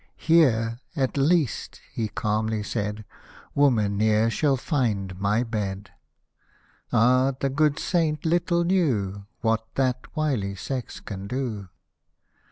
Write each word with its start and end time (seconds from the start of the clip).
"Here, 0.31 0.79
at 0.95 1.15
least," 1.15 1.79
he 1.91 2.07
calmly 2.07 2.63
said, 2.63 3.05
"Woman 3.53 3.97
ne'er 3.97 4.31
shall 4.31 4.57
find 4.57 5.19
my 5.19 5.43
bed.'^ 5.43 5.89
Ah! 6.91 7.33
the 7.39 7.51
good 7.51 7.77
saint 7.77 8.25
little 8.25 8.63
knew 8.63 9.27
What 9.41 9.63
that 9.75 10.07
wily 10.17 10.55
sex 10.55 10.99
can 11.01 11.27
do. 11.27 11.69